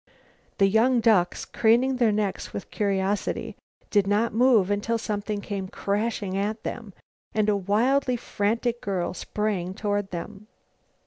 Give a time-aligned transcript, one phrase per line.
[0.57, 3.55] The young ducks, craning their necks with curiosity,
[3.91, 6.93] did not move until something came crashing at them,
[7.35, 10.47] and a wildly frantic girl sprang toward them.